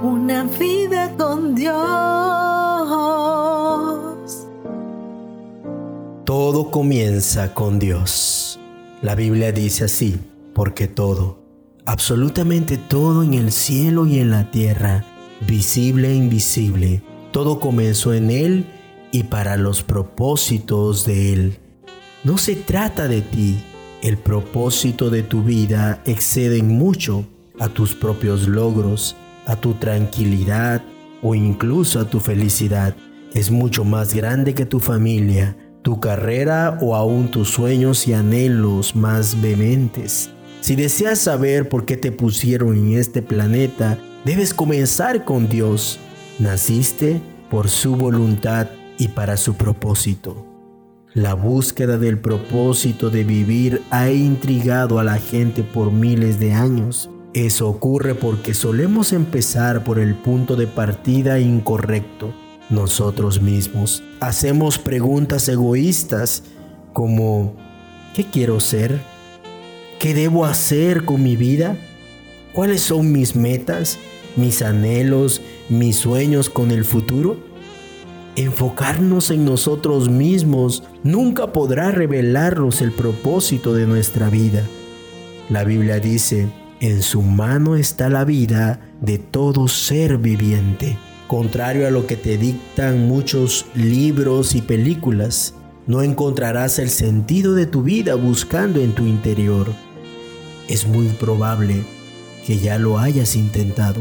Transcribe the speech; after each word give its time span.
una 0.00 0.44
vida 0.44 1.14
con 1.16 1.54
Dios. 1.54 1.72
Todo 6.24 6.70
comienza 6.70 7.52
con 7.52 7.78
Dios. 7.78 8.58
La 9.02 9.14
Biblia 9.14 9.52
dice 9.52 9.84
así, 9.84 10.18
porque 10.54 10.88
todo, 10.88 11.42
absolutamente 11.84 12.78
todo 12.78 13.22
en 13.22 13.34
el 13.34 13.52
cielo 13.52 14.06
y 14.06 14.18
en 14.20 14.30
la 14.30 14.50
tierra, 14.50 15.04
visible 15.46 16.10
e 16.10 16.14
invisible, 16.14 17.02
todo 17.32 17.60
comenzó 17.60 18.14
en 18.14 18.30
Él 18.30 18.66
y 19.10 19.24
para 19.24 19.56
los 19.56 19.82
propósitos 19.82 21.04
de 21.04 21.32
Él. 21.32 21.58
No 22.24 22.38
se 22.38 22.54
trata 22.54 23.08
de 23.08 23.20
ti, 23.20 23.62
el 24.02 24.16
propósito 24.16 25.10
de 25.10 25.22
tu 25.22 25.42
vida 25.42 26.02
excede 26.06 26.58
en 26.58 26.68
mucho 26.68 27.24
a 27.58 27.68
tus 27.68 27.94
propios 27.94 28.48
logros, 28.48 29.16
a 29.46 29.56
tu 29.56 29.74
tranquilidad 29.74 30.82
o 31.22 31.34
incluso 31.34 32.00
a 32.00 32.04
tu 32.04 32.20
felicidad. 32.20 32.94
Es 33.34 33.50
mucho 33.50 33.84
más 33.84 34.14
grande 34.14 34.54
que 34.54 34.66
tu 34.66 34.80
familia, 34.80 35.56
tu 35.82 36.00
carrera 36.00 36.78
o 36.80 36.94
aún 36.94 37.30
tus 37.30 37.48
sueños 37.48 38.06
y 38.06 38.12
anhelos 38.12 38.94
más 38.94 39.40
vehementes. 39.40 40.30
Si 40.60 40.76
deseas 40.76 41.18
saber 41.18 41.68
por 41.68 41.84
qué 41.84 41.96
te 41.96 42.12
pusieron 42.12 42.76
en 42.76 42.98
este 42.98 43.22
planeta, 43.22 43.98
debes 44.24 44.54
comenzar 44.54 45.24
con 45.24 45.48
Dios. 45.48 45.98
Naciste 46.38 47.20
por 47.50 47.68
su 47.68 47.96
voluntad 47.96 48.68
y 48.96 49.08
para 49.08 49.36
su 49.36 49.54
propósito. 49.54 50.46
La 51.14 51.34
búsqueda 51.34 51.98
del 51.98 52.18
propósito 52.18 53.10
de 53.10 53.24
vivir 53.24 53.82
ha 53.90 54.10
intrigado 54.10 54.98
a 54.98 55.04
la 55.04 55.18
gente 55.18 55.62
por 55.62 55.92
miles 55.92 56.38
de 56.38 56.54
años. 56.54 57.10
Eso 57.34 57.66
ocurre 57.66 58.14
porque 58.14 58.52
solemos 58.52 59.14
empezar 59.14 59.84
por 59.84 59.98
el 59.98 60.14
punto 60.14 60.54
de 60.54 60.66
partida 60.66 61.40
incorrecto, 61.40 62.34
nosotros 62.68 63.40
mismos. 63.40 64.02
Hacemos 64.20 64.78
preguntas 64.78 65.48
egoístas 65.48 66.42
como 66.92 67.56
¿qué 68.14 68.24
quiero 68.24 68.60
ser? 68.60 69.00
¿Qué 69.98 70.12
debo 70.12 70.44
hacer 70.44 71.06
con 71.06 71.22
mi 71.22 71.36
vida? 71.36 71.78
¿Cuáles 72.52 72.82
son 72.82 73.12
mis 73.12 73.34
metas, 73.34 73.98
mis 74.36 74.60
anhelos, 74.60 75.40
mis 75.70 75.96
sueños 75.96 76.50
con 76.50 76.70
el 76.70 76.84
futuro? 76.84 77.38
Enfocarnos 78.36 79.30
en 79.30 79.46
nosotros 79.46 80.10
mismos 80.10 80.82
nunca 81.02 81.54
podrá 81.54 81.92
revelarnos 81.92 82.82
el 82.82 82.92
propósito 82.92 83.72
de 83.72 83.86
nuestra 83.86 84.28
vida. 84.28 84.66
La 85.48 85.64
Biblia 85.64 85.98
dice, 85.98 86.48
en 86.82 87.00
su 87.02 87.22
mano 87.22 87.76
está 87.76 88.08
la 88.08 88.24
vida 88.24 88.80
de 89.00 89.18
todo 89.18 89.68
ser 89.68 90.18
viviente. 90.18 90.98
Contrario 91.28 91.86
a 91.86 91.90
lo 91.90 92.08
que 92.08 92.16
te 92.16 92.36
dictan 92.36 93.06
muchos 93.06 93.66
libros 93.76 94.56
y 94.56 94.62
películas, 94.62 95.54
no 95.86 96.02
encontrarás 96.02 96.80
el 96.80 96.90
sentido 96.90 97.54
de 97.54 97.66
tu 97.66 97.84
vida 97.84 98.16
buscando 98.16 98.80
en 98.80 98.92
tu 98.92 99.06
interior. 99.06 99.72
Es 100.68 100.84
muy 100.84 101.06
probable 101.06 101.84
que 102.44 102.58
ya 102.58 102.78
lo 102.78 102.98
hayas 102.98 103.36
intentado. 103.36 104.00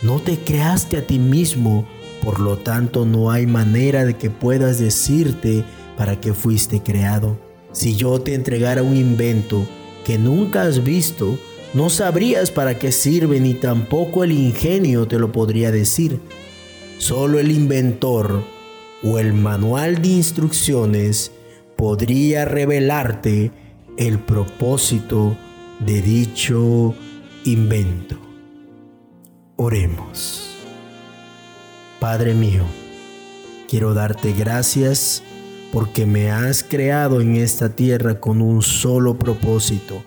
No 0.00 0.18
te 0.18 0.38
creaste 0.38 0.96
a 0.96 1.06
ti 1.06 1.18
mismo 1.18 1.86
por 2.24 2.40
lo 2.40 2.56
tanto, 2.56 3.04
no 3.04 3.30
hay 3.30 3.46
manera 3.46 4.06
de 4.06 4.14
que 4.14 4.30
puedas 4.30 4.78
decirte 4.78 5.62
para 5.98 6.20
qué 6.22 6.32
fuiste 6.32 6.82
creado. 6.82 7.38
Si 7.72 7.96
yo 7.96 8.18
te 8.22 8.32
entregara 8.32 8.82
un 8.82 8.96
invento 8.96 9.66
que 10.06 10.16
nunca 10.16 10.62
has 10.62 10.82
visto, 10.82 11.38
no 11.74 11.90
sabrías 11.90 12.52
para 12.52 12.78
qué 12.78 12.92
sirve 12.92 13.40
ni 13.40 13.54
tampoco 13.54 14.22
el 14.22 14.30
ingenio 14.30 15.08
te 15.08 15.18
lo 15.18 15.32
podría 15.32 15.72
decir. 15.72 16.20
Solo 16.98 17.40
el 17.40 17.50
inventor 17.50 18.44
o 19.02 19.18
el 19.18 19.32
manual 19.32 20.00
de 20.00 20.08
instrucciones 20.08 21.32
podría 21.76 22.44
revelarte 22.44 23.50
el 23.96 24.20
propósito 24.20 25.36
de 25.80 26.00
dicho 26.00 26.94
invento. 27.44 28.18
Oremos. 29.56 30.56
Padre 31.98 32.34
mío, 32.34 32.62
quiero 33.68 33.94
darte 33.94 34.32
gracias 34.32 35.24
porque 35.72 36.06
me 36.06 36.30
has 36.30 36.62
creado 36.62 37.20
en 37.20 37.34
esta 37.34 37.74
tierra 37.74 38.20
con 38.20 38.40
un 38.40 38.62
solo 38.62 39.18
propósito 39.18 40.04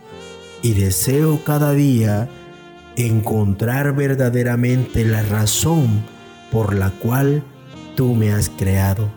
y 0.68 0.74
deseo 0.74 1.40
cada 1.46 1.72
día 1.72 2.28
encontrar 2.98 3.96
verdaderamente 3.96 5.06
la 5.06 5.24
razón 5.24 6.04
por 6.52 6.76
la 6.76 6.90
cual 6.90 7.42
tú 7.96 8.16
me 8.16 8.34
has 8.34 8.50
creado. 8.50 9.10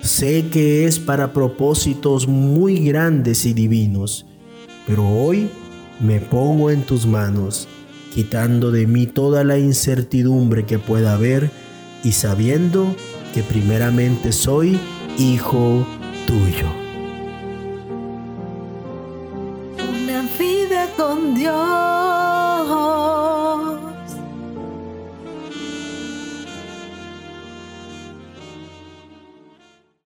Sé 0.00 0.46
que 0.48 0.86
es 0.86 0.98
para 0.98 1.34
propósitos 1.34 2.26
muy 2.26 2.78
grandes 2.78 3.44
y 3.44 3.52
divinos, 3.52 4.24
pero 4.86 5.06
hoy 5.06 5.50
me 6.00 6.20
pongo 6.20 6.70
en 6.70 6.82
tus 6.84 7.04
manos, 7.04 7.68
quitando 8.14 8.70
de 8.70 8.86
mí 8.86 9.06
toda 9.06 9.44
la 9.44 9.58
incertidumbre 9.58 10.64
que 10.64 10.78
pueda 10.78 11.12
haber 11.12 11.50
y 12.02 12.12
sabiendo 12.12 12.96
que 13.34 13.42
primeramente 13.42 14.32
soy 14.32 14.80
hijo 15.18 15.86
tuyo. 16.26 16.87
vida 20.26 20.88
con 20.96 21.34
Dios. 21.34 22.17